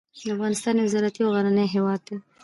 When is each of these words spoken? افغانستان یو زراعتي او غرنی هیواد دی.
افغانستان 0.35 0.75
یو 0.77 0.91
زراعتي 0.93 1.19
او 1.23 1.31
غرنی 1.35 1.65
هیواد 1.75 1.99
دی. 2.07 2.15